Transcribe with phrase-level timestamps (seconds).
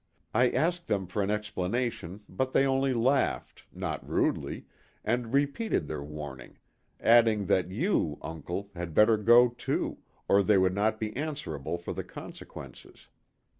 [0.33, 4.65] I asked them for an explanation, but they only laughed, not rudely,
[5.05, 6.57] and repeated their warning,
[6.99, 11.93] adding that you, uncle, had better go too, or they would not be answerable for
[11.93, 13.09] the consequences.